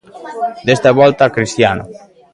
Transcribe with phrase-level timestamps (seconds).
[0.67, 1.83] Desta volta a Cristiano.